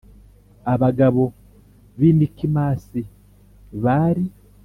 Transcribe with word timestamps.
abagabo 0.73 1.23
b 1.99 2.01
i 2.09 2.11
Mikimasi 2.19 3.01
bari 3.83 4.25